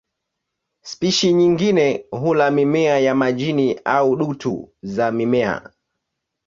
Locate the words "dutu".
4.15-4.69